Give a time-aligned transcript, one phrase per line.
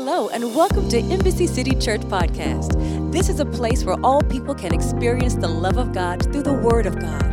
[0.00, 3.10] Hello, and welcome to Embassy City Church Podcast.
[3.10, 6.52] This is a place where all people can experience the love of God through the
[6.52, 7.24] Word of God.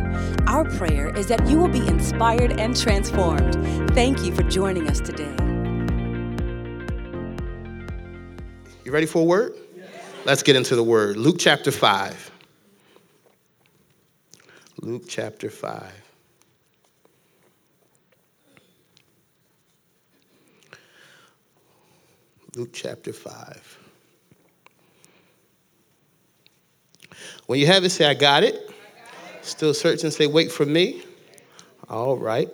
[0.48, 3.54] Our prayer is that you will be inspired and transformed.
[3.94, 5.32] Thank you for joining us today.
[8.84, 9.54] You ready for a word?
[10.24, 11.16] Let's get into the word.
[11.16, 12.32] Luke chapter 5.
[14.82, 16.05] Luke chapter 5.
[22.56, 23.78] Luke chapter 5.
[27.46, 28.70] When you have it, say, I got it.
[29.42, 31.02] Still searching, say, wait for me.
[31.90, 32.48] All right.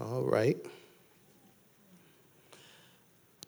[0.00, 0.56] All right.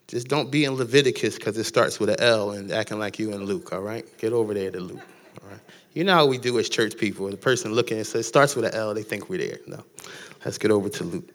[0.09, 3.31] Just don't be in Leviticus because it starts with an L and acting like you
[3.31, 4.05] in Luke, all right?
[4.17, 5.01] Get over there to Luke,
[5.41, 5.59] all right?
[5.93, 7.29] You know how we do as church people.
[7.29, 9.59] The person looking and says, it starts with an L, they think we're there.
[9.67, 9.85] No.
[10.43, 11.29] Let's get over to Luke.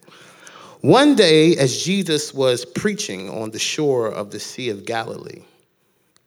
[0.85, 5.41] One day, as Jesus was preaching on the shore of the Sea of Galilee,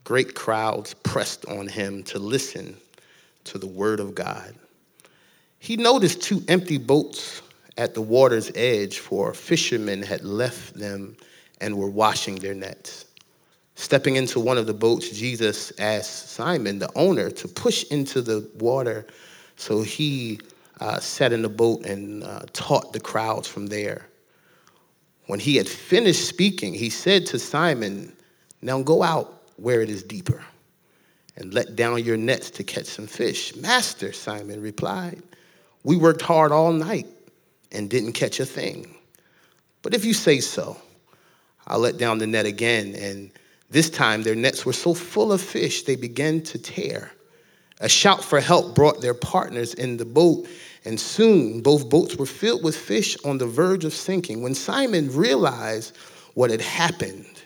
[0.03, 2.75] great crowds pressed on him to listen
[3.43, 4.55] to the word of God.
[5.59, 7.43] He noticed two empty boats
[7.77, 11.15] at the water's edge, for fishermen had left them
[11.61, 13.05] and were washing their nets.
[13.75, 18.49] Stepping into one of the boats, Jesus asked Simon, the owner, to push into the
[18.57, 19.05] water.
[19.55, 20.39] So he
[20.81, 24.06] uh, sat in the boat and uh, taught the crowds from there.
[25.27, 28.13] When he had finished speaking, he said to Simon,
[28.61, 30.43] Now go out where it is deeper
[31.35, 33.55] and let down your nets to catch some fish.
[33.55, 35.21] Master, Simon replied,
[35.83, 37.07] We worked hard all night
[37.71, 38.95] and didn't catch a thing.
[39.81, 40.77] But if you say so,
[41.67, 42.95] I'll let down the net again.
[42.95, 43.29] And
[43.69, 47.11] this time their nets were so full of fish, they began to tear.
[47.79, 50.47] A shout for help brought their partners in the boat
[50.87, 54.41] and soon both boats were filled with fish on the verge of sinking.
[54.41, 55.93] When Simon realized
[56.33, 57.43] what had happened,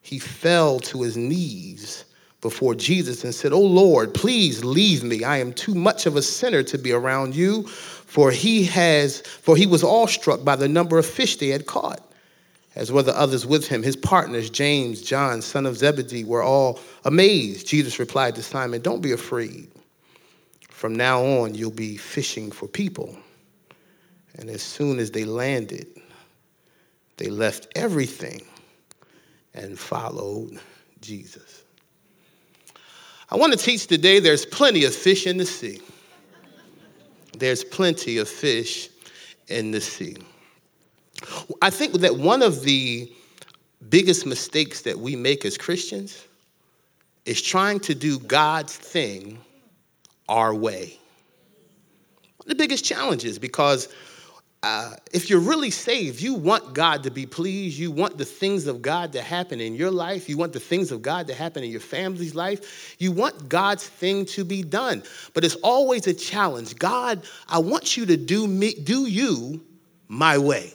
[0.00, 2.06] he fell to his knees
[2.40, 5.22] before Jesus and said, Oh Lord, please leave me.
[5.22, 7.66] I am too much of a sinner to be around you.
[7.66, 12.00] For he has, for he was awestruck by the number of fish they had caught,
[12.74, 13.82] as were the others with him.
[13.82, 17.66] His partners, James, John, son of Zebedee, were all amazed.
[17.66, 19.70] Jesus replied to Simon, Don't be afraid.
[20.80, 23.14] From now on, you'll be fishing for people.
[24.38, 25.86] And as soon as they landed,
[27.18, 28.40] they left everything
[29.52, 30.58] and followed
[31.02, 31.64] Jesus.
[33.28, 35.82] I want to teach today there's plenty of fish in the sea.
[37.36, 38.88] There's plenty of fish
[39.48, 40.16] in the sea.
[41.60, 43.12] I think that one of the
[43.90, 46.24] biggest mistakes that we make as Christians
[47.26, 49.40] is trying to do God's thing
[50.30, 50.96] our way.
[52.36, 53.88] One of the biggest challenges because
[54.62, 57.78] uh, if you're really saved, you want God to be pleased.
[57.78, 60.28] You want the things of God to happen in your life.
[60.28, 62.96] You want the things of God to happen in your family's life.
[62.98, 65.02] You want God's thing to be done.
[65.32, 66.76] But it's always a challenge.
[66.76, 69.64] God, I want you to do me, do you
[70.08, 70.74] my way.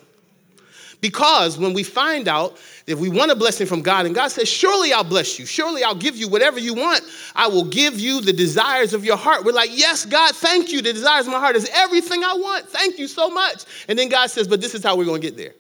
[1.06, 2.58] Because when we find out
[2.88, 5.84] if we want a blessing from God, and God says, Surely I'll bless you, surely
[5.84, 7.04] I'll give you whatever you want,
[7.36, 9.46] I will give you the desires of your heart.
[9.46, 10.82] We're like, Yes, God, thank you.
[10.82, 12.68] The desires of my heart is everything I want.
[12.68, 13.66] Thank you so much.
[13.88, 15.54] And then God says, But this is how we're going to get there.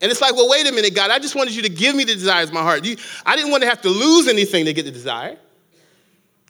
[0.00, 2.04] And it's like, well, wait a minute, God, I just wanted you to give me
[2.04, 2.80] the desires of my heart.
[3.26, 5.36] I didn't want to have to lose anything to get the desire.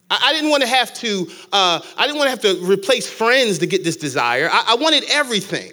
[0.09, 3.11] I, I didn't want to have to, uh, I didn't want to have to replace
[3.11, 4.49] friends to get this desire.
[4.53, 5.73] I, I wanted everything.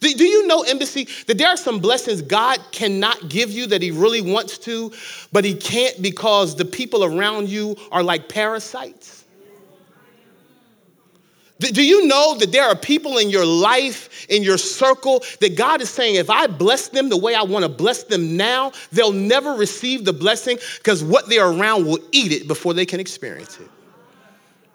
[0.00, 3.82] Do, do you know, Embassy, that there are some blessings God cannot give you that
[3.82, 4.92] He really wants to,
[5.32, 9.18] but He can't because the people around you are like parasites?
[11.58, 15.80] Do you know that there are people in your life, in your circle, that God
[15.80, 19.12] is saying, if I bless them the way I want to bless them now, they'll
[19.12, 23.58] never receive the blessing because what they're around will eat it before they can experience
[23.58, 23.68] it?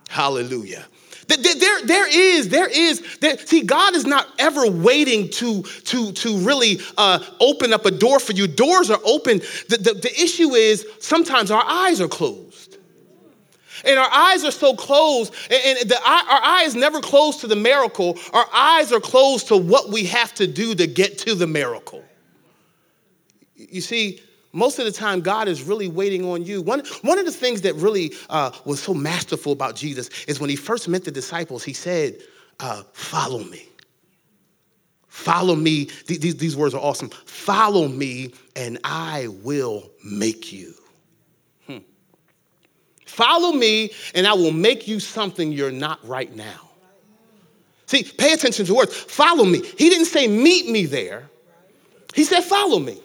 [0.10, 0.86] Hallelujah.
[1.38, 6.38] There, there is, there is, there, see, God is not ever waiting to, to, to
[6.40, 8.48] really uh, open up a door for you.
[8.48, 9.40] Doors are open.
[9.70, 12.78] The, the, the issue is sometimes our eyes are closed.
[13.86, 18.18] And our eyes are so closed, and the, our eyes never close to the miracle.
[18.32, 22.02] Our eyes are closed to what we have to do to get to the miracle.
[23.56, 24.22] You see,
[24.54, 26.62] most of the time, God is really waiting on you.
[26.62, 30.50] One, one of the things that really uh, was so masterful about Jesus is when
[30.50, 32.20] he first met the disciples, he said,
[32.60, 33.68] uh, Follow me.
[35.08, 35.90] Follow me.
[36.06, 37.10] These, these words are awesome.
[37.26, 40.76] Follow me, and I will make you.
[41.66, 41.80] Hmm.
[43.06, 46.70] Follow me, and I will make you something you're not right now.
[47.88, 48.96] See, pay attention to words.
[48.96, 49.64] Follow me.
[49.64, 51.28] He didn't say, Meet me there,
[52.14, 53.00] he said, Follow me.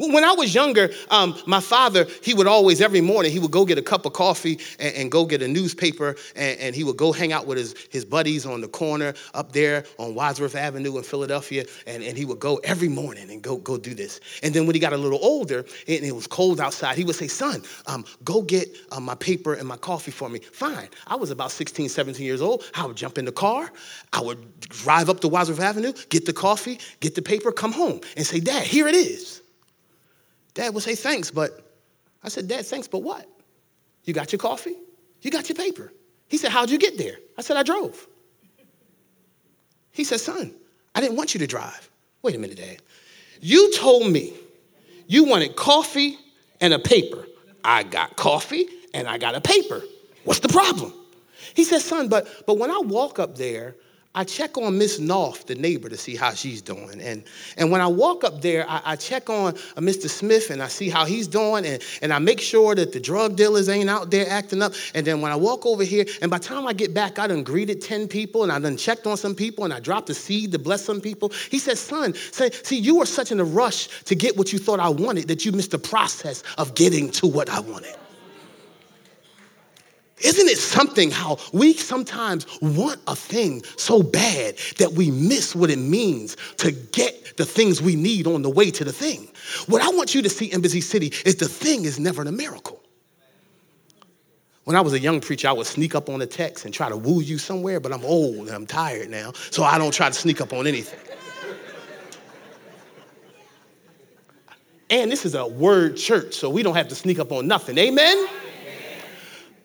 [0.00, 3.66] When I was younger, um, my father, he would always, every morning, he would go
[3.66, 6.96] get a cup of coffee and, and go get a newspaper, and, and, he would
[6.96, 10.96] go hang out with his, his buddies on the corner up there on Wadsworth Avenue
[10.96, 14.20] in Philadelphia, and, and he would go every morning and go, go do this.
[14.42, 17.16] And then when he got a little older and it was cold outside, he would
[17.16, 20.38] say, Son, um, go get uh, my paper and my coffee for me.
[20.38, 20.88] Fine.
[21.08, 22.64] I was about 16, 17 years old.
[22.74, 23.70] I would jump in the car,
[24.14, 28.00] I would drive up to Wadsworth Avenue, get the coffee, get the paper, come home,
[28.16, 29.42] and say, Dad, here it is.
[30.54, 31.66] Dad would say, Thanks, but
[32.22, 33.26] I said, Dad, thanks, but what?
[34.04, 34.74] You got your coffee?
[35.22, 35.92] You got your paper?
[36.28, 37.16] He said, How'd you get there?
[37.36, 38.06] I said, I drove.
[39.92, 40.54] He said, Son,
[40.94, 41.90] I didn't want you to drive.
[42.22, 42.82] Wait a minute, Dad.
[43.40, 44.34] You told me
[45.06, 46.18] you wanted coffee
[46.60, 47.26] and a paper.
[47.64, 49.82] I got coffee and I got a paper.
[50.24, 50.92] What's the problem?
[51.54, 53.76] He said, Son, but, but when I walk up there,
[54.12, 57.00] I check on Miss North, the neighbor, to see how she's doing.
[57.00, 57.22] And,
[57.56, 60.10] and when I walk up there, I, I check on uh, Mr.
[60.10, 61.64] Smith and I see how he's doing.
[61.64, 64.72] And, and I make sure that the drug dealers ain't out there acting up.
[64.96, 67.28] And then when I walk over here, and by the time I get back, I
[67.28, 70.14] done greeted 10 people and I done checked on some people and I dropped a
[70.14, 71.30] seed to bless some people.
[71.48, 74.58] He says, Son, say, see, you were such in a rush to get what you
[74.58, 77.94] thought I wanted that you missed the process of getting to what I wanted.
[80.22, 85.70] Isn't it something how we sometimes want a thing so bad that we miss what
[85.70, 89.28] it means to get the things we need on the way to the thing?
[89.66, 92.80] What I want you to see Embassy City is the thing is never a miracle.
[94.64, 96.88] When I was a young preacher, I would sneak up on a text and try
[96.90, 100.08] to woo you somewhere, but I'm old and I'm tired now, so I don't try
[100.08, 101.00] to sneak up on anything.
[104.90, 107.78] and this is a word church, so we don't have to sneak up on nothing.
[107.78, 108.28] Amen?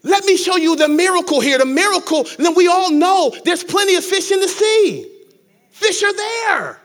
[0.06, 1.58] Let me show you the miracle here.
[1.58, 5.12] The miracle, and then we all know there's plenty of fish in the sea.
[5.72, 6.80] Fish are there.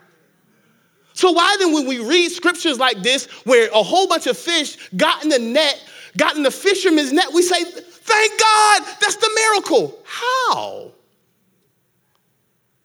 [1.12, 4.78] So why then when we read scriptures like this, where a whole bunch of fish
[4.96, 5.84] got in the net,
[6.16, 9.98] got in the fisherman's net, we say, thank God, that's the miracle.
[10.04, 10.90] How?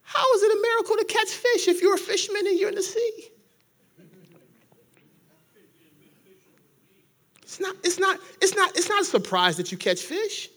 [0.02, 2.76] How is it a miracle to catch fish if you're a fisherman and you're in
[2.76, 3.30] the sea?
[7.56, 10.50] It's not, it's not, it's not, it's not a surprise that you catch fish.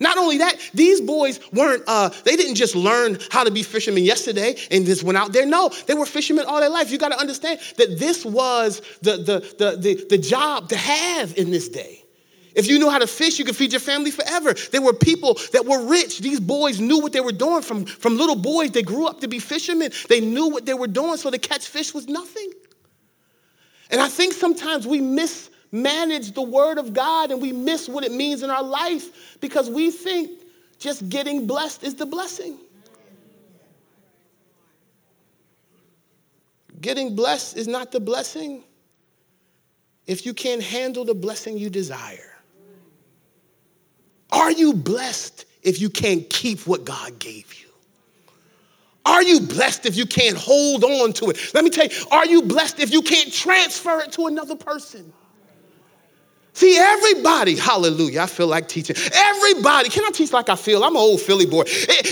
[0.00, 4.04] Not only that, these boys weren't, uh, they didn't just learn how to be fishermen
[4.04, 5.46] yesterday and just went out there.
[5.46, 6.90] No, they were fishermen all their life.
[6.90, 11.36] You got to understand that this was the, the, the, the, the job to have
[11.36, 12.04] in this day.
[12.54, 14.54] If you knew how to fish, you could feed your family forever.
[14.70, 16.20] There were people that were rich.
[16.20, 18.70] These boys knew what they were doing from, from little boys.
[18.70, 19.90] They grew up to be fishermen.
[20.08, 22.52] They knew what they were doing, so to catch fish was nothing.
[23.90, 28.04] And I think sometimes we miss manage the Word of God and we miss what
[28.04, 30.30] it means in our life because we think
[30.78, 32.58] just getting blessed is the blessing.
[36.80, 38.62] Getting blessed is not the blessing
[40.06, 42.36] if you can't handle the blessing you desire.
[44.30, 47.68] Are you blessed if you can't keep what God gave you?
[49.06, 51.52] Are you blessed if you can't hold on to it?
[51.52, 55.12] Let me tell you, are you blessed if you can't transfer it to another person?
[56.54, 58.94] See, everybody, hallelujah, I feel like teaching.
[59.12, 60.84] Everybody, can I teach like I feel?
[60.84, 61.64] I'm an old Philly boy.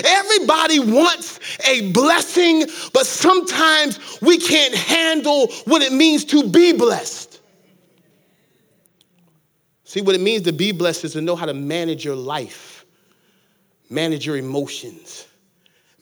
[0.04, 7.40] Everybody wants a blessing, but sometimes we can't handle what it means to be blessed.
[9.84, 12.84] See, what it means to be blessed is to know how to manage your life,
[13.90, 15.28] manage your emotions,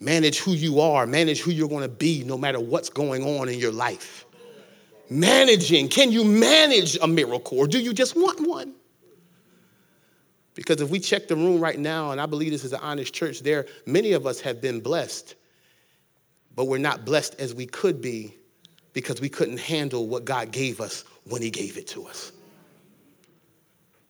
[0.01, 3.59] manage who you are, manage who you're to be no matter what's going on in
[3.59, 4.25] your life
[5.11, 5.89] managing.
[5.89, 8.75] Can you manage a miracle or do you just want one?
[10.55, 13.13] Because if we check the room right now, and I believe this is an honest
[13.13, 15.35] church, there many of us have been blessed,
[16.55, 18.35] but we're not blessed as we could be
[18.93, 22.33] because we couldn't handle what God gave us when He gave it to us.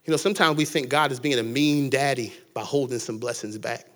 [0.04, 3.58] You know, sometimes we think God is being a mean daddy by holding some blessings
[3.58, 3.86] back.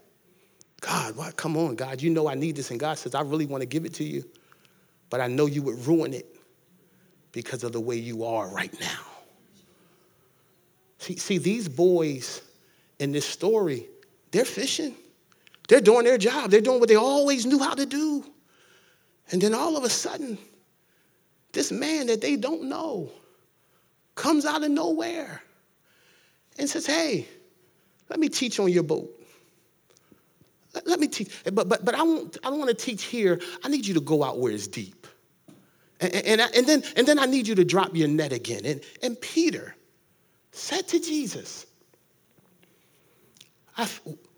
[0.81, 1.37] God, what?
[1.37, 2.71] Come on, God, you know I need this.
[2.71, 4.23] And God says, I really want to give it to you,
[5.09, 6.34] but I know you would ruin it
[7.35, 9.01] because of the way you are right now.
[10.99, 12.41] See, see, these boys
[13.01, 13.87] in this story,
[14.31, 14.95] they're fishing.
[15.69, 16.51] They're doing their job.
[16.51, 18.25] They're doing what they always knew how to do.
[19.33, 20.39] And then all of a sudden,
[21.53, 23.11] this man that they don't know
[24.15, 25.43] comes out of nowhere
[26.59, 27.27] and says, Hey,
[28.09, 29.11] let me teach on your boat.
[30.87, 31.33] Let, me teach.
[31.45, 33.41] But, but, but I, won't, I don't want to teach here.
[33.65, 35.07] I need you to go out where it's deep.
[36.01, 38.63] And, and, and, then, and then I need you to drop your net again.
[38.65, 39.75] And, and Peter
[40.53, 41.67] said to Jesus,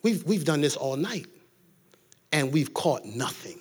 [0.02, 1.26] we've, we've done this all night
[2.32, 3.60] and we've caught nothing.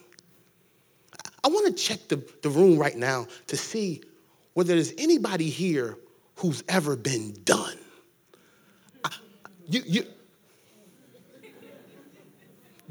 [1.44, 4.02] I want to check the, the room right now to see
[4.54, 5.98] whether there's anybody here
[6.38, 7.78] who's ever been done.
[9.04, 9.12] I,
[9.68, 10.06] you, you,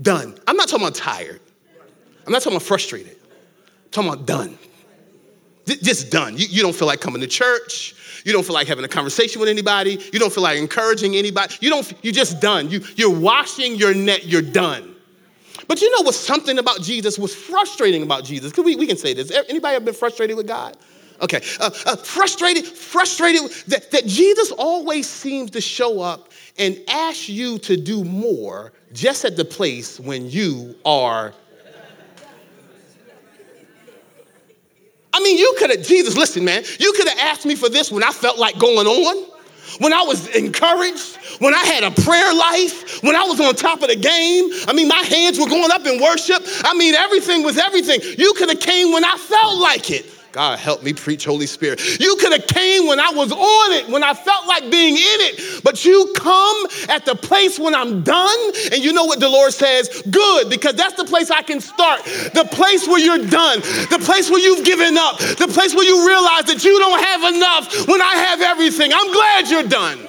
[0.01, 0.37] done.
[0.47, 1.41] I'm not talking about tired.
[2.27, 3.17] I'm not talking about frustrated.
[3.17, 4.59] I'm talking about done.
[5.67, 6.37] Just done.
[6.37, 7.95] You, you don't feel like coming to church.
[8.25, 9.99] You don't feel like having a conversation with anybody.
[10.13, 11.55] You don't feel like encouraging anybody.
[11.61, 12.71] You don't, you're just done.
[12.71, 14.95] You, you're washing your net, you're done.
[15.69, 18.51] But you know what's something about Jesus was frustrating about Jesus?
[18.51, 19.31] Because we, we can say this.
[19.49, 20.77] Anybody ever been frustrated with God?
[21.23, 27.29] Okay, uh, uh, frustrated, frustrated that, that Jesus always seems to show up and ask
[27.29, 31.33] you to do more just at the place when you are.
[35.15, 37.93] I mean, you could have, Jesus, listen, man, you could have asked me for this
[37.93, 39.31] when I felt like going on,
[39.79, 43.83] when I was encouraged, when I had a prayer life, when I was on top
[43.83, 44.51] of the game.
[44.67, 46.43] I mean, my hands were going up in worship.
[46.65, 48.01] I mean, everything was everything.
[48.19, 50.14] You could have came when I felt like it.
[50.35, 52.01] God help me preach, Holy Spirit.
[52.01, 54.99] You could have came when I was on it, when I felt like being in
[54.99, 59.29] it, but you come at the place when I'm done, and you know what the
[59.29, 60.03] Lord says?
[60.11, 62.03] Good, because that's the place I can start.
[62.03, 66.05] The place where you're done, the place where you've given up, the place where you
[66.05, 68.91] realize that you don't have enough when I have everything.
[68.93, 70.09] I'm glad you're done.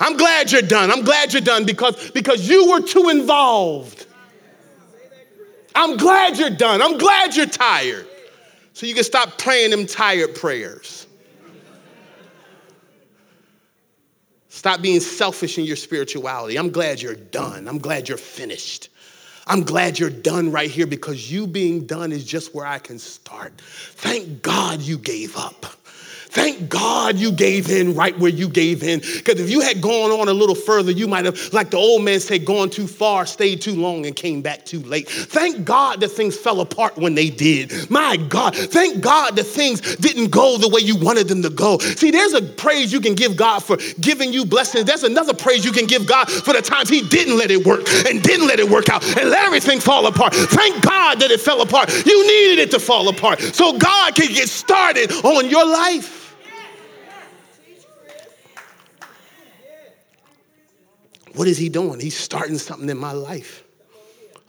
[0.00, 0.90] I'm glad you're done.
[0.90, 4.04] I'm glad you're done because, because you were too involved.
[5.76, 6.82] I'm glad you're done.
[6.82, 8.08] I'm glad you're tired
[8.76, 11.06] so you can stop praying them tired prayers.
[14.50, 16.58] Stop being selfish in your spirituality.
[16.58, 17.68] I'm glad you're done.
[17.68, 18.90] I'm glad you're finished.
[19.46, 22.98] I'm glad you're done right here because you being done is just where I can
[22.98, 23.58] start.
[23.62, 25.64] Thank God you gave up.
[26.28, 29.00] Thank God you gave in right where you gave in.
[29.00, 32.02] Because if you had gone on a little further, you might have, like the old
[32.02, 35.08] man said, gone too far, stayed too long, and came back too late.
[35.08, 37.90] Thank God that things fell apart when they did.
[37.90, 41.78] My God, thank God that things didn't go the way you wanted them to go.
[41.78, 44.84] See, there's a praise you can give God for giving you blessings.
[44.84, 47.88] There's another praise you can give God for the times He didn't let it work
[48.08, 50.34] and didn't let it work out and let everything fall apart.
[50.34, 51.90] Thank God that it fell apart.
[52.06, 56.25] You needed it to fall apart so God can get started on your life.
[61.36, 62.00] What is he doing?
[62.00, 63.62] He's starting something in my life.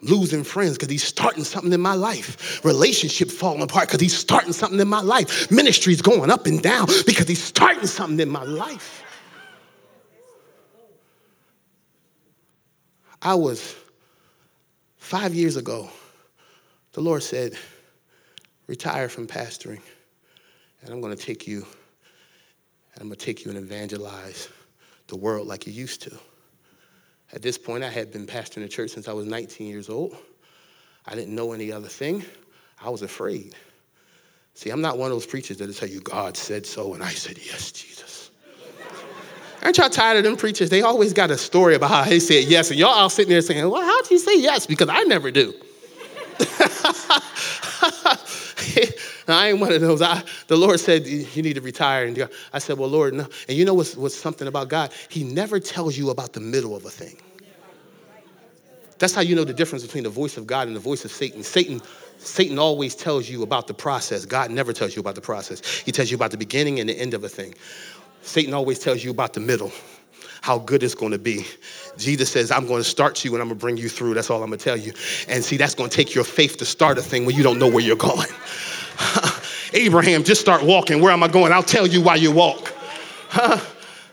[0.02, 2.64] Losing friends because he's starting something in my life.
[2.64, 5.52] Relationship falling apart because he's starting something in my life.
[5.52, 9.04] Ministry's going up and down because he's starting something in my life.
[13.22, 13.76] I was
[14.98, 15.90] five years ago,
[16.94, 17.58] the Lord said,
[18.68, 19.82] retire from pastoring,
[20.82, 21.66] and I'm going to take you,
[22.94, 24.48] and I'm going to take you and evangelize
[25.08, 26.18] the world like you used to.
[27.34, 30.16] At this point, I had been pastoring the church since I was 19 years old.
[31.06, 32.24] I didn't know any other thing.
[32.82, 33.56] I was afraid.
[34.54, 37.12] See, I'm not one of those preachers that'll tell you, God said so, and I
[37.12, 38.32] said, Yes, Jesus.
[39.64, 40.70] Aren't y'all tired of them preachers?
[40.70, 43.42] They always got a story about how they said yes, and y'all all sitting there
[43.42, 44.66] saying, Well, how'd you say yes?
[44.66, 45.54] Because I never do.
[49.28, 50.02] I ain't one of those.
[50.02, 52.06] I, the Lord said, You need to retire.
[52.06, 53.28] And I said, Well, Lord, no.
[53.48, 54.92] And you know what's, what's something about God?
[55.10, 57.18] He never tells you about the middle of a thing.
[59.00, 61.12] That's how you know the difference between the voice of God and the voice of
[61.12, 61.44] Satan.
[61.44, 61.82] Satan,
[62.18, 64.26] Satan always tells you about the process.
[64.26, 65.62] God never tells you about the process.
[65.82, 67.54] He tells you about the beginning and the end of a thing.
[68.22, 69.72] Satan always tells you about the middle,
[70.42, 71.46] how good it's going to be.
[71.98, 74.16] Jesus says, I'm going to start you and I'm going to bring you through.
[74.16, 74.94] That's all I'm going to tell you.
[75.30, 77.60] And see, that's going to take your faith to start a thing when you don't
[77.60, 78.28] know where you're going.
[79.78, 81.02] Abraham, just start walking.
[81.02, 81.52] Where am I going?
[81.52, 82.74] I'll tell you why you walk.
[83.30, 83.60] Huh?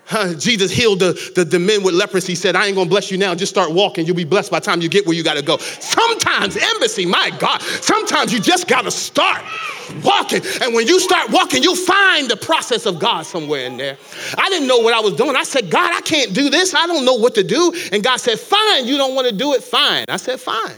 [0.06, 0.35] Huh?
[0.35, 2.33] Jesus healed the, the, the, men with leprosy.
[2.33, 3.35] He said, I ain't gonna bless you now.
[3.35, 4.04] Just start walking.
[4.04, 5.56] You'll be blessed by the time you get where you gotta go.
[5.56, 9.42] Sometimes, embassy, my God, sometimes you just gotta start
[10.04, 10.42] walking.
[10.61, 13.97] And when you start walking, you'll find the process of God somewhere in there.
[14.37, 15.37] I didn't know what I was doing.
[15.37, 16.75] I said, God, I can't do this.
[16.75, 17.73] I don't know what to do.
[17.90, 19.62] And God said, Fine, you don't wanna do it?
[19.62, 20.04] Fine.
[20.09, 20.75] I said, Fine.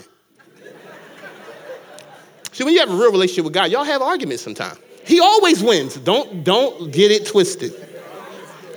[2.57, 4.79] See, when you have a real relationship with God, y'all have arguments sometimes.
[5.05, 5.97] He always wins.
[5.97, 7.75] Don't, don't get it twisted.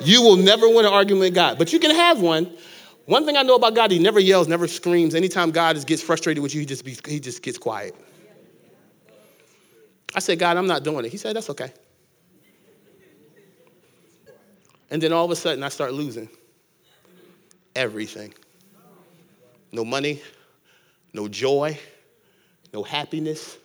[0.01, 2.51] You will never win an argument with God, but you can have one.
[3.05, 5.15] One thing I know about God, he never yells, never screams.
[5.15, 7.95] Anytime God gets frustrated with you, he just, be, he just gets quiet.
[10.13, 11.11] I said, God, I'm not doing it.
[11.13, 11.71] He said, that's okay.
[14.91, 16.27] And then all of a sudden, I start losing
[17.77, 18.33] everything.
[19.71, 20.21] No money,
[21.13, 21.79] no joy,
[22.73, 23.57] no happiness,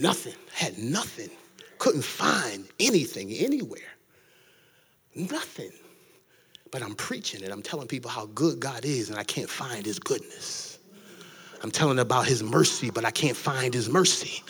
[0.00, 0.34] Nothing.
[0.52, 1.30] Had nothing.
[1.78, 3.82] Couldn't find anything anywhere.
[5.14, 5.72] Nothing.
[6.70, 7.50] But I'm preaching it.
[7.52, 10.78] I'm telling people how good God is, and I can't find his goodness.
[11.62, 14.42] I'm telling about his mercy, but I can't find his mercy.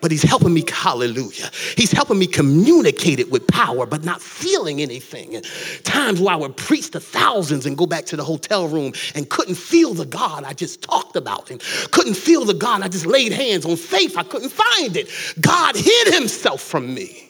[0.00, 1.50] But he's helping me, hallelujah.
[1.76, 5.36] He's helping me communicate it with power, but not feeling anything.
[5.36, 5.44] And
[5.84, 9.28] times where I would preach to thousands and go back to the hotel room and
[9.28, 11.60] couldn't feel the God I just talked about and
[11.90, 14.16] couldn't feel the God I just laid hands on faith.
[14.16, 15.10] I couldn't find it.
[15.40, 17.26] God hid himself from me.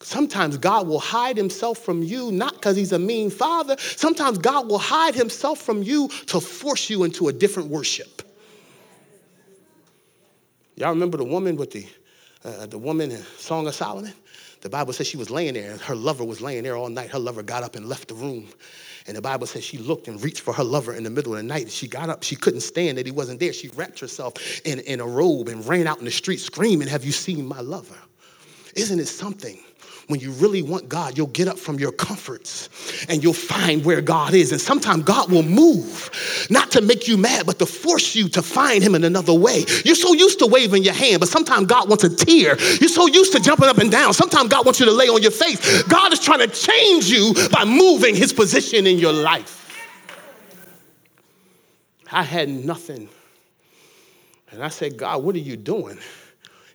[0.00, 3.76] Sometimes God will hide himself from you, not because he's a mean father.
[3.78, 8.22] Sometimes God will hide himself from you to force you into a different worship.
[10.76, 11.86] Y'all remember the woman with the,
[12.44, 14.12] uh, the woman in Song of Solomon?
[14.62, 17.10] The Bible says she was laying there, and her lover was laying there all night.
[17.10, 18.46] Her lover got up and left the room.
[19.08, 21.38] And the Bible says she looked and reached for her lover in the middle of
[21.38, 21.70] the night.
[21.70, 23.52] She got up, she couldn't stand that he wasn't there.
[23.52, 27.04] She wrapped herself in, in a robe and ran out in the street screaming, Have
[27.04, 27.98] you seen my lover?
[28.76, 29.58] Isn't it something?
[30.08, 32.68] when you really want God, you'll get up from your comforts
[33.08, 34.52] and you'll find where God is.
[34.52, 36.10] And sometimes God will move,
[36.52, 39.64] not to make you mad, but to force you to find Him in another way.
[39.84, 42.56] You're so used to waving your hand, but sometimes God wants a tear.
[42.80, 44.12] You're so used to jumping up and down.
[44.14, 45.82] Sometimes God wants you to lay on your face.
[45.84, 49.58] God is trying to change you by moving His position in your life.
[52.12, 53.08] I had nothing.
[54.50, 55.98] And I said, God, what are you doing?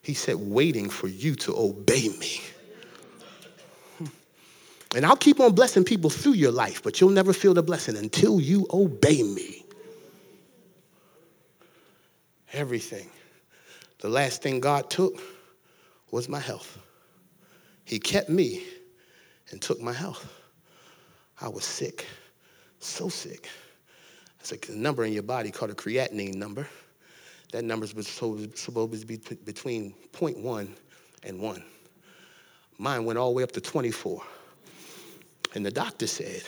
[0.02, 2.42] He said, waiting for you to obey me.
[4.96, 7.98] And I'll keep on blessing people through your life, but you'll never feel the blessing
[7.98, 9.57] until you obey me.
[12.54, 13.10] Everything.
[14.00, 15.20] The last thing God took
[16.12, 16.78] was my health.
[17.84, 18.64] He kept me
[19.52, 20.32] and took my health.
[21.42, 22.06] I was sick,
[22.80, 23.50] so sick.
[24.40, 26.68] It's a number in your body called a creatinine number.
[27.52, 30.70] That number is supposed to be between 0.1
[31.24, 31.64] and 1.
[32.78, 34.22] Mine went all the way up to 24.
[35.56, 36.44] And the doctor said,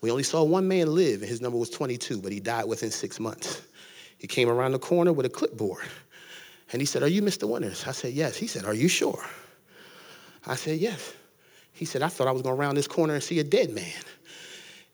[0.00, 2.90] we only saw one man live, and his number was 22, but he died within
[2.90, 3.62] six months.
[4.24, 5.84] He came around the corner with a clipboard,
[6.72, 7.46] and he said, Are you Mr.
[7.46, 7.84] Winters?
[7.86, 8.38] I said, Yes.
[8.38, 9.22] He said, Are you sure?
[10.46, 11.12] I said, Yes.
[11.74, 13.68] He said, I thought I was going to round this corner and see a dead
[13.68, 13.92] man.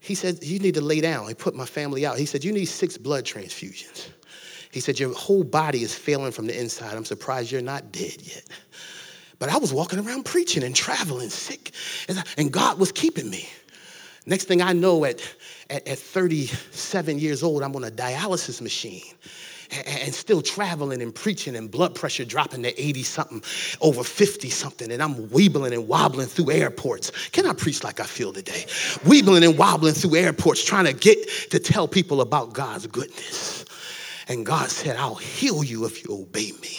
[0.01, 1.29] He said, You need to lay down.
[1.29, 2.19] He put my family out.
[2.19, 4.09] He said, You need six blood transfusions.
[4.73, 6.97] He said, Your whole body is failing from the inside.
[6.97, 8.49] I'm surprised you're not dead yet.
[9.38, 11.71] But I was walking around preaching and traveling sick,
[12.37, 13.49] and God was keeping me.
[14.31, 15.21] Next thing I know, at,
[15.71, 19.03] at, at 37 years old, I'm on a dialysis machine
[19.87, 23.43] and still traveling and preaching and blood pressure dropping to 80 something,
[23.81, 27.11] over 50 something, and I'm weebling and wobbling through airports.
[27.31, 28.66] Can I preach like I feel today?
[29.03, 33.64] Weebling and wobbling through airports, trying to get to tell people about God's goodness.
[34.31, 36.79] And God said, I'll heal you if you obey me.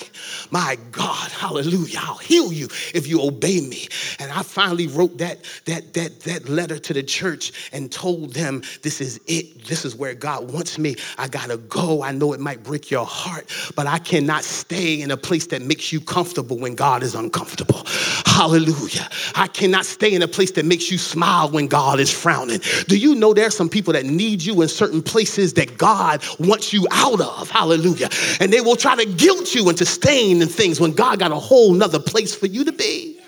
[0.52, 3.90] My God, hallelujah, I'll heal you if you obey me.
[4.20, 8.62] And I finally wrote that, that, that, that letter to the church and told them,
[8.84, 9.66] this is it.
[9.66, 10.96] This is where God wants me.
[11.18, 12.04] I gotta go.
[12.04, 15.62] I know it might break your heart, but I cannot stay in a place that
[15.62, 17.71] makes you comfortable when God is uncomfortable.
[18.41, 19.08] Hallelujah.
[19.36, 22.60] I cannot stay in a place that makes you smile when God is frowning.
[22.88, 26.23] Do you know there are some people that need you in certain places that God
[26.39, 27.51] wants you out of?
[27.51, 28.10] Hallelujah.
[28.39, 31.36] And they will try to guilt you into staying in things when God got a
[31.36, 33.19] whole nother place for you to be.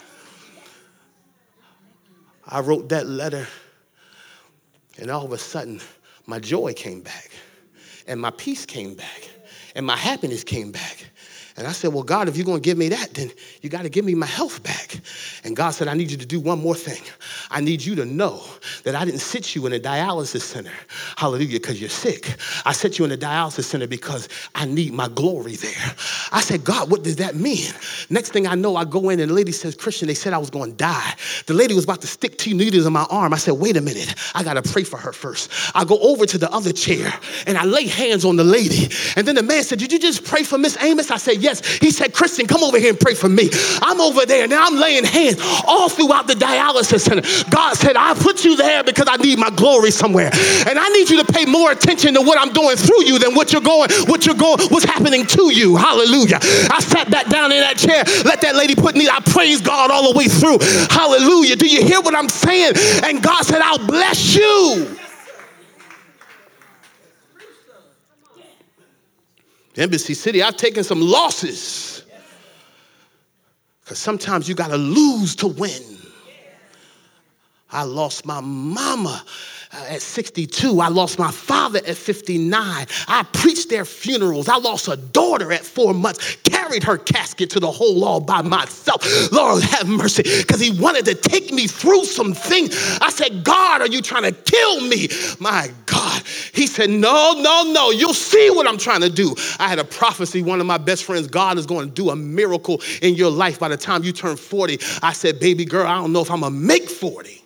[2.48, 3.48] I wrote that letter,
[4.98, 5.80] and all of a sudden,
[6.26, 7.30] my joy came back,
[8.08, 9.30] and my peace came back,
[9.76, 11.06] and my happiness came back.
[11.56, 13.84] And I said, Well, God, if you're going to give me that, then you got
[13.84, 15.00] to give me my health back.
[15.44, 17.02] And God said, I need you to do one more thing.
[17.52, 18.44] I need you to know
[18.84, 20.72] that I didn't sit you in a dialysis center,
[21.16, 22.36] hallelujah, because you're sick.
[22.66, 25.96] I set you in a dialysis center because I need my glory there.
[26.32, 27.72] I said, God, what does that mean?
[28.10, 30.40] Next thing I know, I go in and the lady says, Christian, they said I
[30.40, 31.14] was going to die.
[31.46, 33.34] The lady was about to stick two needles in my arm.
[33.34, 35.52] I said, Wait a minute, I got to pray for her first.
[35.76, 37.14] I go over to the other chair
[37.46, 38.90] and I lay hands on the lady.
[39.16, 41.12] And then the man said, Did you just pray for Miss Amos?
[41.12, 41.66] I said, Yes.
[41.78, 43.50] He said, Christian, come over here and pray for me.
[43.82, 44.48] I'm over there.
[44.48, 47.22] Now I'm laying hands all throughout the dialysis center.
[47.50, 50.32] God said, I put you there because I need my glory somewhere.
[50.68, 53.36] And I need you to pay more attention to what I'm doing through you than
[53.36, 55.76] what you're going, what you're going, what's happening to you.
[55.76, 56.40] Hallelujah.
[56.42, 59.92] I sat back down in that chair, let that lady put me, I praise God
[59.92, 60.60] all the way through.
[60.90, 61.58] Hallelujah.
[61.58, 62.74] Do you hear what I'm saying?
[63.04, 64.98] And God said, I'll bless you.
[69.76, 72.04] Embassy City, I've taken some losses.
[73.84, 75.82] Because sometimes you got to lose to win.
[77.72, 79.24] I lost my mama
[79.74, 80.80] at 62.
[80.80, 82.86] I lost my father at 59.
[83.08, 84.48] I preached their funerals.
[84.48, 88.42] I lost a daughter at four months, carried her casket to the hole all by
[88.42, 89.32] myself.
[89.32, 92.76] Lord, have mercy, because he wanted to take me through some things.
[93.02, 95.08] I said, God, are you trying to kill me?
[95.40, 96.24] My God.
[96.54, 97.92] He said, No, no, no.
[97.92, 99.36] You'll see what I'm trying to do.
[99.60, 100.42] I had a prophecy.
[100.42, 103.60] One of my best friends, God is going to do a miracle in your life
[103.60, 104.80] by the time you turn 40.
[105.02, 107.43] I said, Baby girl, I don't know if I'm going to make 40.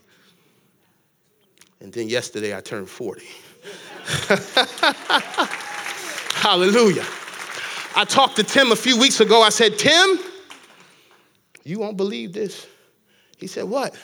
[1.79, 3.21] And then yesterday I turned 40.
[6.33, 7.05] Hallelujah.
[7.95, 9.41] I talked to Tim a few weeks ago.
[9.41, 10.19] I said, Tim,
[11.63, 12.67] you won't believe this.
[13.37, 13.95] He said, What?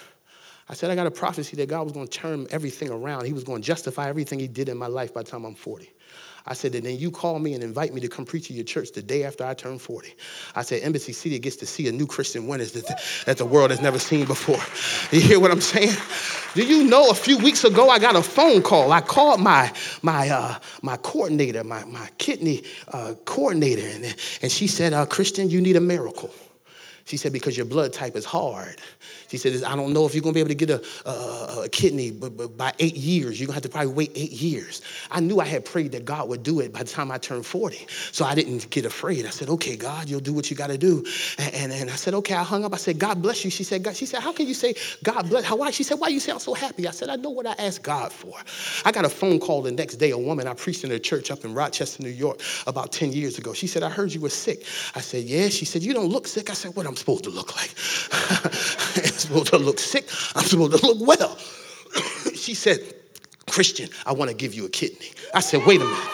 [0.70, 3.26] I said, I got a prophecy that God was going to turn everything around.
[3.26, 5.56] He was going to justify everything He did in my life by the time I'm
[5.56, 5.92] 40.
[6.46, 8.66] I said, and then you call me and invite me to come preach at your
[8.66, 10.14] church the day after I turn 40.
[10.56, 13.72] I said, Embassy City gets to see a new Christian witness that, that the world
[13.72, 14.60] has never seen before.
[15.12, 15.96] You hear what I'm saying?
[16.56, 18.92] Do you know a few weeks ago I got a phone call?
[18.92, 24.68] I called my my uh, my coordinator, my, my kidney uh, coordinator, and, and she
[24.68, 26.32] said, uh, Christian, you need a miracle.
[27.06, 28.82] She said, because your blood type is hard.
[29.34, 31.64] She said, I don't know if you're going to be able to get a, a,
[31.64, 33.40] a kidney but, but by eight years.
[33.40, 34.84] You're going to have to probably wait eight years.
[35.10, 37.44] I knew I had prayed that God would do it by the time I turned
[37.44, 37.88] 40.
[38.12, 39.26] So I didn't get afraid.
[39.26, 41.04] I said, okay, God, you'll do what you got to do.
[41.40, 42.76] And, and, and, I said, okay, I hung up.
[42.76, 43.50] I said, God bless you.
[43.50, 45.46] She said, God, she said, how can you say God bless?
[45.46, 45.72] How, why?
[45.72, 46.88] She said, why you sound so happy?
[46.88, 48.36] I said, I know what I asked God for.
[48.86, 51.32] I got a phone call the next day, a woman I preached in a church
[51.32, 53.54] up in Rochester, New York, about 10 years ago.
[53.54, 54.64] She said, I heard you were sick.
[54.94, 55.50] I said, yeah.
[55.50, 56.52] She said, you don't look sick.
[56.52, 57.72] I said, what I'm supposed to look like?
[59.24, 60.06] Supposed to look sick.
[60.36, 61.38] I'm supposed to look well.
[62.36, 62.80] she said,
[63.50, 65.12] Christian, I want to give you a kidney.
[65.34, 66.10] I said, wait a minute.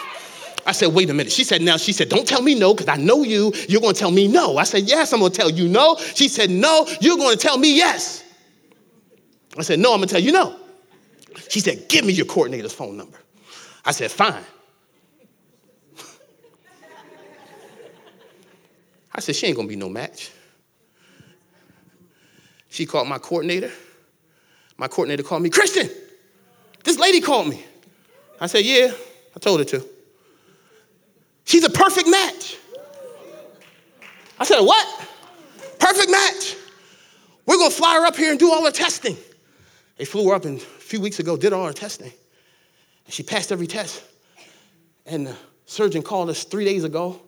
[0.66, 1.32] I said, wait a minute.
[1.32, 3.52] She said, now, she said, don't tell me no, because I know you.
[3.68, 4.58] You're going to tell me no.
[4.58, 5.96] I said, yes, I'm going to tell you no.
[6.14, 8.22] She said, no, you're going to tell me yes.
[9.58, 10.56] I said, no, I'm going to tell you no.
[11.48, 13.18] She said, give me your coordinator's phone number.
[13.84, 14.44] I said, fine.
[19.12, 20.30] I said, she ain't going to be no match.
[22.70, 23.70] She called my coordinator.
[24.78, 25.90] My coordinator called me, Christian,
[26.84, 27.62] this lady called me.
[28.40, 28.92] I said, Yeah,
[29.36, 29.86] I told her to.
[31.44, 32.56] She's a perfect match.
[34.38, 35.08] I said, What?
[35.78, 36.56] Perfect match.
[37.44, 39.16] We're gonna fly her up here and do all her testing.
[39.96, 42.12] They flew her up and a few weeks ago, did all her testing.
[43.04, 44.02] And she passed every test.
[45.04, 47.20] And the surgeon called us three days ago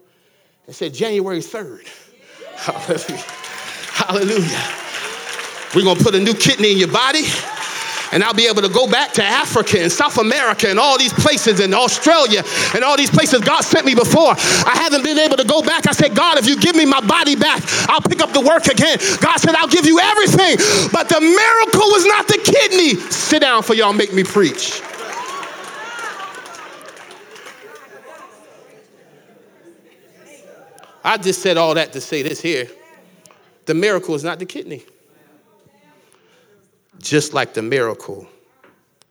[0.66, 1.86] and said, January 3rd.
[2.56, 3.24] Hallelujah.
[3.92, 4.82] Hallelujah.
[5.74, 7.24] We're gonna put a new kidney in your body.
[8.12, 11.14] And I'll be able to go back to Africa and South America and all these
[11.14, 14.34] places and Australia and all these places God sent me before.
[14.36, 15.88] I haven't been able to go back.
[15.88, 18.66] I said, God, if you give me my body back, I'll pick up the work
[18.66, 18.98] again.
[19.22, 20.58] God said, I'll give you everything.
[20.92, 23.00] But the miracle was not the kidney.
[23.10, 24.82] Sit down for y'all, make me preach.
[31.02, 32.68] I just said all that to say this here.
[33.64, 34.84] The miracle is not the kidney
[37.02, 38.26] just like the miracle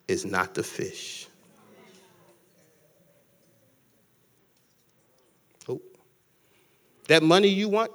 [0.07, 1.27] is not the fish.
[5.67, 5.81] Oh,
[7.07, 7.91] that money you want,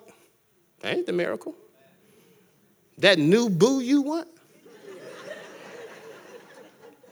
[0.80, 1.54] that ain't the miracle.
[2.98, 4.28] That new boo you want,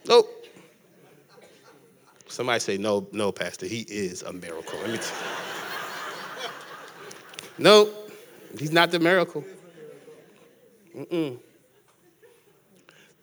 [0.07, 0.29] nope.
[2.27, 4.77] Somebody say, no, no, Pastor, he is a miracle.
[4.79, 5.07] Let me tell
[7.57, 7.63] you.
[7.63, 7.89] no,
[8.59, 9.43] he's not the miracle.
[10.95, 11.39] Mm-mm.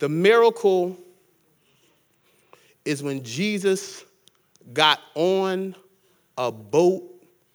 [0.03, 0.99] The miracle
[2.85, 4.03] is when Jesus
[4.73, 5.77] got on
[6.37, 7.05] a boat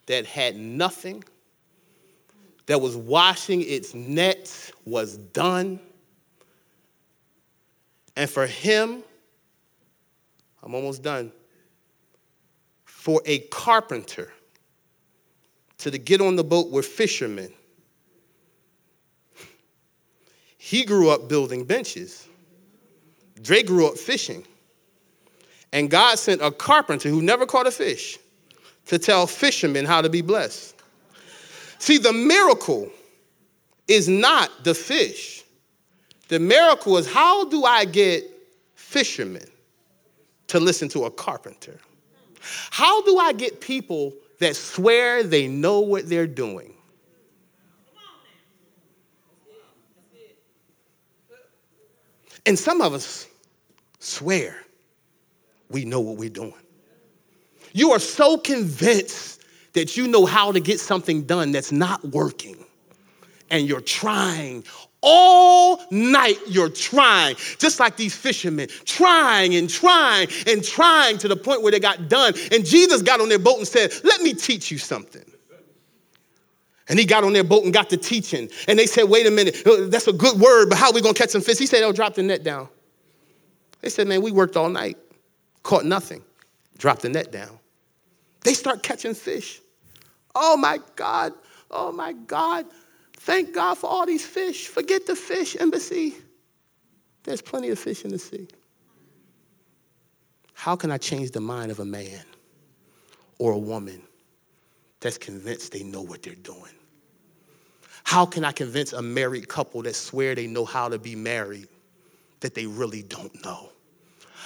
[0.06, 1.22] that had nothing,
[2.64, 5.78] that was washing its nets, was done.
[8.16, 9.02] And for him,
[10.62, 11.30] I'm almost done,
[12.86, 14.32] for a carpenter
[15.76, 17.52] to get on the boat with fishermen,
[20.56, 22.24] he grew up building benches.
[23.42, 24.44] Drake grew up fishing.
[25.72, 28.18] And God sent a carpenter who never caught a fish
[28.86, 30.74] to tell fishermen how to be blessed.
[31.78, 32.90] See, the miracle
[33.86, 35.44] is not the fish.
[36.28, 38.24] The miracle is how do I get
[38.74, 39.46] fishermen
[40.48, 41.78] to listen to a carpenter?
[42.70, 46.74] How do I get people that swear they know what they're doing?
[52.46, 53.26] And some of us
[53.98, 54.56] swear
[55.70, 56.54] we know what we're doing.
[57.72, 59.42] You are so convinced
[59.74, 62.56] that you know how to get something done that's not working,
[63.50, 64.64] and you're trying
[65.00, 71.36] All night you're trying, just like these fishermen, trying and trying and trying to the
[71.36, 72.34] point where they got done.
[72.50, 75.24] And Jesus got on their boat and said, Let me teach you something.
[76.88, 78.48] And he got on their boat and got to teaching.
[78.66, 81.00] And they said, Wait a minute, uh, that's a good word, but how are we
[81.00, 81.58] gonna catch some fish?
[81.58, 82.68] He said, Oh, drop the net down.
[83.80, 84.96] They said, Man, we worked all night,
[85.62, 86.22] caught nothing.
[86.78, 87.58] Drop the net down.
[88.44, 89.60] They start catching fish.
[90.34, 91.32] Oh my God,
[91.70, 92.66] oh my God.
[93.14, 94.68] Thank God for all these fish.
[94.68, 96.14] Forget the fish, embassy.
[97.24, 98.48] There's plenty of fish in the sea.
[100.54, 102.24] How can I change the mind of a man
[103.38, 104.02] or a woman
[105.00, 106.77] that's convinced they know what they're doing?
[108.08, 111.68] How can I convince a married couple that swear they know how to be married
[112.40, 113.68] that they really don't know?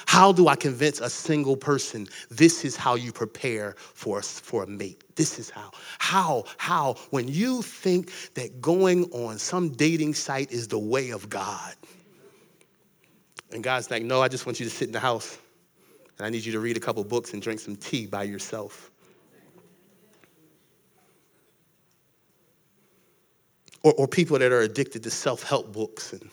[0.05, 4.64] How do I convince a single person this is how you prepare for a, for
[4.64, 5.05] a mate?
[5.14, 5.70] This is how.
[6.01, 6.42] How?
[6.57, 6.94] How?
[7.11, 11.77] When you think that going on some dating site is the way of God.
[13.53, 15.38] And God's like, no, I just want you to sit in the house.
[16.18, 18.91] And I need you to read a couple books and drink some tea by yourself.
[23.82, 26.12] Or, or people that are addicted to self help books.
[26.12, 26.30] And,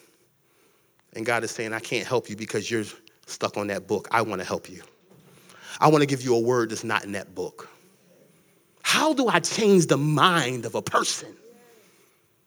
[1.14, 2.86] and God is saying, I can't help you because you're
[3.26, 4.08] stuck on that book.
[4.12, 4.82] I want to help you.
[5.80, 7.70] I want to give you a word that's not in that book.
[8.82, 11.36] How do I change the mind of a person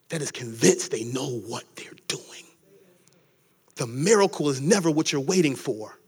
[0.09, 2.23] that is convinced they know what they're doing?
[3.77, 5.99] The miracle is never what you're waiting for.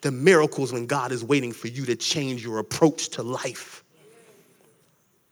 [0.00, 3.84] The miracle is when God is waiting for you to change your approach to life.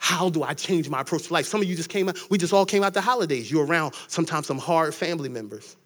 [0.06, 1.46] How do I change my approach to life?
[1.46, 3.50] Some of you just came out, we just all came out the holidays.
[3.50, 5.76] You're around sometimes some hard family members.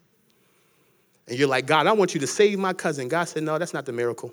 [1.27, 3.07] And you're like, God, I want you to save my cousin.
[3.07, 4.31] God said, No, that's not the miracle.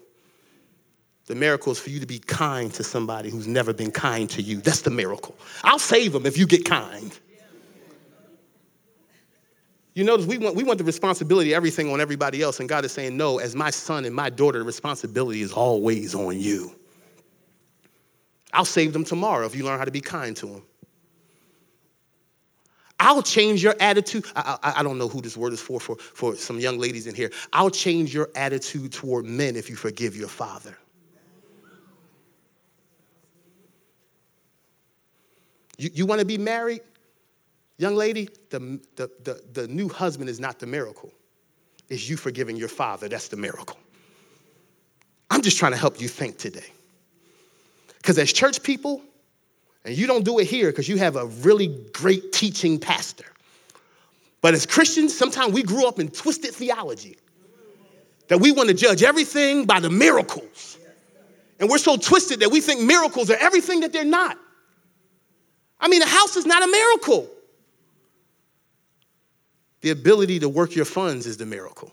[1.24, 4.42] The miracle is for you to be kind to somebody who's never been kind to
[4.42, 4.58] you.
[4.58, 5.34] That's the miracle.
[5.64, 7.18] I'll save them if you get kind.
[9.94, 12.92] You notice we want, we want the responsibility, everything on everybody else, and God is
[12.92, 16.77] saying, No, as my son and my daughter, the responsibility is always on you.
[18.52, 20.62] I'll save them tomorrow if you learn how to be kind to them.
[23.00, 24.26] I'll change your attitude.
[24.34, 27.06] I, I, I, don't know who this word is for, for, for some young ladies
[27.06, 27.30] in here.
[27.52, 30.76] I'll change your attitude toward men if you forgive your father.
[35.76, 36.80] You, you want to be married?
[37.76, 41.12] Young lady, the, the, the, the new husband is not the miracle.
[41.88, 43.08] It's you forgiving your father.
[43.08, 43.78] That's the miracle.
[45.30, 46.66] I'm just trying to help you think today.
[47.98, 49.02] Because as church people,
[49.84, 53.26] and you don't do it here because you have a really great teaching pastor.
[54.40, 57.16] But as Christians, sometimes we grew up in twisted theology
[58.28, 60.78] that we want to judge everything by the miracles.
[61.58, 64.38] And we're so twisted that we think miracles are everything that they're not.
[65.80, 67.28] I mean, a house is not a miracle.
[69.80, 71.92] The ability to work your funds is the miracle.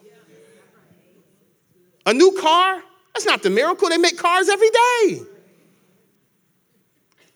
[2.05, 3.89] A new car, that's not the miracle.
[3.89, 5.21] They make cars every day.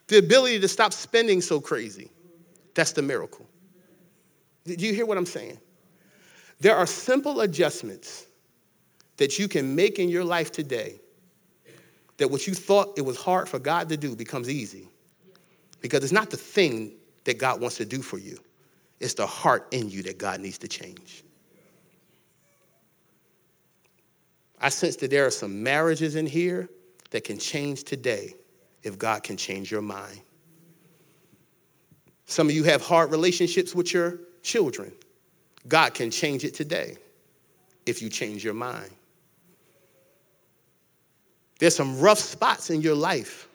[0.10, 2.10] The ability to stop spending so crazy.
[2.74, 3.48] That's the miracle.
[4.66, 5.60] Do you hear what I'm saying?
[6.60, 8.26] There are simple adjustments
[9.18, 11.00] that you can make in your life today
[12.18, 14.90] that what you thought it was hard for God to do becomes easy.
[15.80, 16.94] Because it's not the thing
[17.26, 18.40] that God wants to do for you,
[19.00, 21.24] it's the heart in you that God needs to change.
[24.60, 26.68] I sense that there are some marriages in here
[27.12, 28.34] that can change today
[28.84, 30.20] if God can change your mind.
[32.26, 34.92] Some of you have hard relationships with your children.
[35.68, 36.98] God can change it today
[37.86, 38.92] if you change your mind.
[41.60, 43.48] There's some rough spots in your life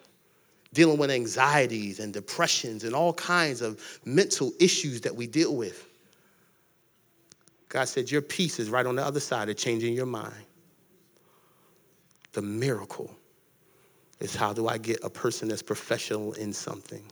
[0.75, 5.89] dealing with anxieties and depressions and all kinds of mental issues that we deal with.
[7.69, 10.35] God said, Your peace is right on the other side of changing your mind.
[12.33, 13.15] The miracle
[14.21, 17.05] is how do I get a person that's professional in something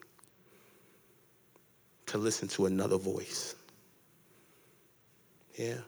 [2.07, 3.55] to listen to another voice?
[5.59, 5.79] Yeah.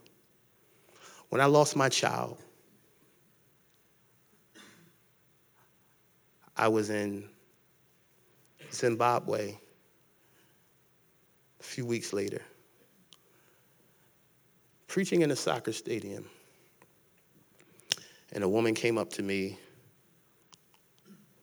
[1.28, 2.38] When I lost my child,
[6.56, 7.28] I was in
[8.72, 9.56] Zimbabwe
[11.58, 12.42] a few weeks later,
[14.86, 16.26] preaching in a soccer stadium.
[18.32, 19.58] And a woman came up to me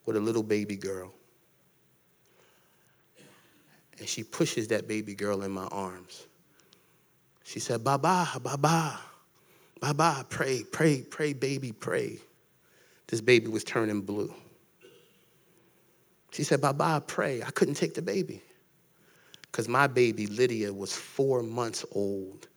[0.06, 1.12] with a little baby girl.
[4.00, 6.26] And she pushes that baby girl in my arms.
[7.44, 9.00] She said, Baba, Baba,
[9.80, 12.18] Baba, pray, pray, pray, baby, pray.
[13.08, 14.34] This baby was turning blue.
[16.32, 17.44] She said, Baba, pray.
[17.44, 18.42] I couldn't take the baby.
[19.42, 22.48] Because my baby, Lydia, was four months old,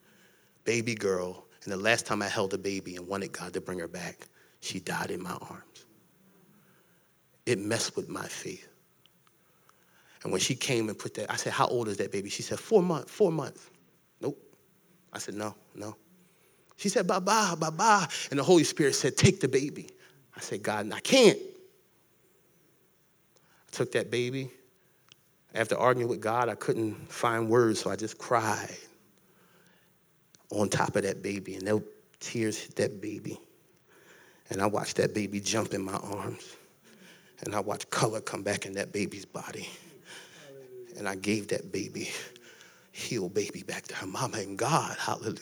[0.65, 1.45] baby girl.
[1.65, 4.29] And the last time I held a baby and wanted God to bring her back,
[4.61, 5.87] she died in my arms.
[7.47, 8.69] It messed with my faith.
[10.23, 12.31] And when she came and put that, I said, How old is that baby?
[12.31, 13.71] She said, Four months, four months.
[14.21, 14.39] Nope.
[15.13, 15.97] I said, No, no.
[16.77, 18.09] She said, Baba, Baba.
[18.31, 19.89] And the Holy Spirit said, Take the baby.
[20.37, 21.39] I said, God, I can't.
[23.39, 24.51] I took that baby.
[25.55, 28.77] After arguing with God, I couldn't find words, so I just cried
[30.51, 31.55] on top of that baby.
[31.55, 31.83] And no
[32.19, 33.39] tears hit that baby.
[34.51, 36.57] And I watched that baby jump in my arms.
[37.43, 39.69] And I watched color come back in that baby's body.
[40.97, 42.11] And I gave that baby,
[42.93, 44.97] healed baby, back to her mama and God.
[44.99, 45.39] Hallelujah.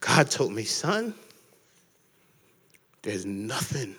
[0.00, 1.14] God told me, son,
[3.02, 3.94] there's nothing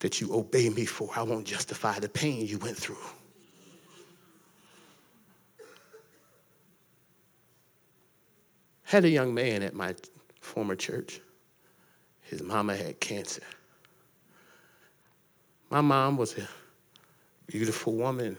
[0.00, 1.10] that you obey me for.
[1.14, 2.96] I won't justify the pain you went through.
[8.82, 9.94] Had a young man at my
[10.40, 11.20] former church.
[12.22, 13.42] His mama had cancer.
[15.70, 16.48] My mom was a
[17.46, 18.36] beautiful woman.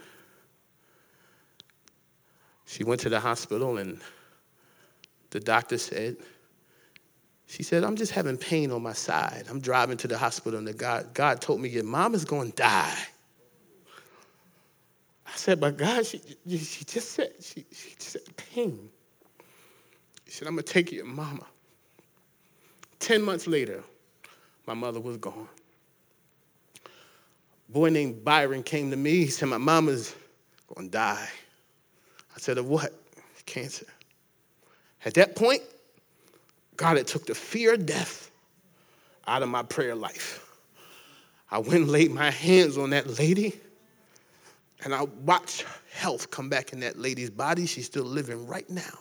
[2.65, 4.01] She went to the hospital and
[5.29, 6.17] the doctor said,
[7.47, 9.45] she said, I'm just having pain on my side.
[9.49, 12.51] I'm driving to the hospital and the God, God told me your mom is going
[12.51, 12.97] to die.
[15.25, 18.89] I said, but God, she, she just said, she, she said pain.
[20.25, 21.45] He said, I'm going to take your mama.
[22.99, 23.83] Ten months later,
[24.67, 25.47] my mother was gone.
[27.71, 29.19] Boy named Byron came to me.
[29.19, 30.13] He said, my mama's
[30.77, 31.27] to die.
[32.35, 32.93] I said, of what?
[33.45, 33.85] Cancer.
[35.05, 35.61] At that point,
[36.77, 38.31] God had took the fear of death
[39.27, 40.47] out of my prayer life.
[41.49, 43.59] I went and laid my hands on that lady,
[44.83, 47.65] and I watched health come back in that lady's body.
[47.65, 48.97] She's still living right now.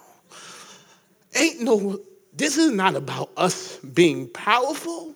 [1.37, 2.01] Ain't no,
[2.33, 5.15] this is not about us being powerful.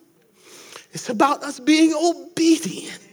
[0.93, 3.04] It's about us being obedient.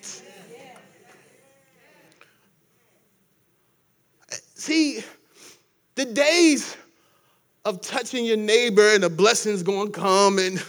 [4.63, 5.03] See,
[5.97, 6.77] the days
[7.65, 10.63] of touching your neighbor and the blessings gonna come and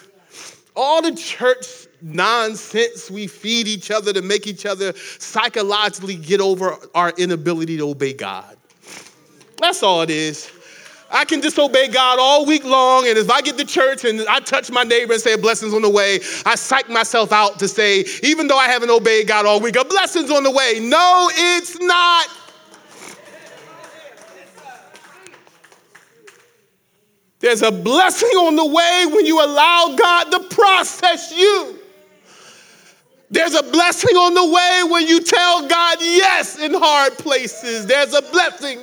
[0.76, 6.76] all the church nonsense we feed each other to make each other psychologically get over
[6.96, 8.58] our inability to obey God.
[9.60, 10.50] That's all it is.
[11.12, 14.40] I can disobey God all week long, and if I get to church and I
[14.40, 16.16] touch my neighbor and say blessings on the way,
[16.48, 19.86] I psych myself out to say, even though I haven't obeyed God all week, a
[19.86, 20.80] blessing's on the way.
[20.82, 22.28] No, it's not.
[27.44, 31.78] There's a blessing on the way when you allow God to process you.
[33.34, 37.88] There's a blessing on the way when you tell God yes in hard places.
[37.88, 38.78] There's a blessing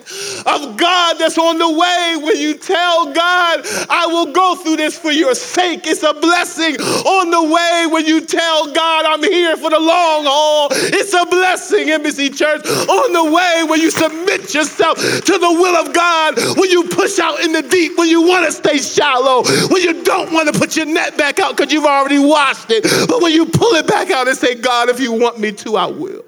[0.44, 4.98] of God that's on the way when you tell God, I will go through this
[4.98, 5.86] for your sake.
[5.86, 10.24] It's a blessing on the way when you tell God, I'm here for the long
[10.26, 10.68] haul.
[10.72, 15.76] It's a blessing, Embassy Church, on the way when you submit yourself to the will
[15.76, 19.42] of God, when you push out in the deep, when you want to stay shallow,
[19.68, 22.84] when you don't want to put your net back out because you've already washed it,
[23.08, 25.76] but when you pull it back out and say, God, if you want me to,
[25.76, 26.24] I will.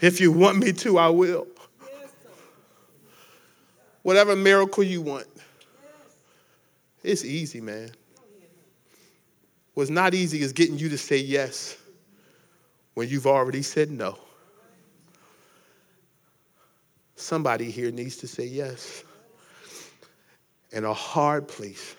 [0.00, 1.46] If you want me to, I will.
[4.02, 5.28] Whatever miracle you want.
[7.04, 7.90] It's easy, man.
[9.74, 11.76] What's not easy is getting you to say yes
[12.94, 14.18] when you've already said no.
[17.22, 19.04] Somebody here needs to say yes.
[20.72, 21.94] In a hard place